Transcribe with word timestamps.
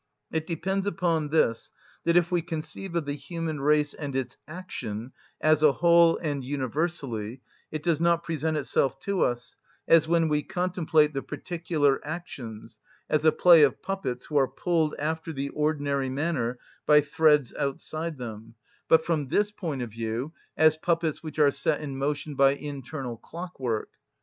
It 0.31 0.47
depends 0.47 0.87
upon 0.87 1.27
this, 1.29 1.69
that 2.05 2.17
if 2.17 2.31
we 2.31 2.41
conceive 2.41 2.95
of 2.95 3.05
the 3.05 3.13
human 3.13 3.59
race 3.61 3.93
and 3.93 4.15
its 4.15 4.35
action 4.47 5.11
as 5.39 5.61
a 5.61 5.73
whole 5.73 6.17
and 6.17 6.43
universally, 6.43 7.41
it 7.69 7.83
does 7.83 8.01
not 8.01 8.23
present 8.23 8.57
itself 8.57 8.99
to 9.01 9.21
us, 9.21 9.57
as 9.87 10.07
when 10.07 10.27
we 10.27 10.41
contemplate 10.41 11.13
the 11.13 11.21
particular 11.21 12.01
actions, 12.03 12.79
as 13.11 13.23
a 13.25 13.31
play 13.31 13.61
of 13.61 13.83
puppets 13.83 14.25
who 14.25 14.37
are 14.37 14.47
pulled 14.47 14.95
after 14.97 15.31
the 15.31 15.49
ordinary 15.49 16.09
manner 16.09 16.57
by 16.87 17.01
threads 17.01 17.53
outside 17.53 18.17
them; 18.17 18.55
but 18.87 19.05
from 19.05 19.27
this 19.27 19.51
point 19.51 19.83
of 19.83 19.91
view, 19.91 20.33
as 20.57 20.77
puppets 20.77 21.21
which 21.21 21.37
are 21.37 21.51
set 21.51 21.79
in 21.79 21.95
motion 21.95 22.33
by 22.33 22.53
internal 22.55 23.17
clockwork. 23.17 23.89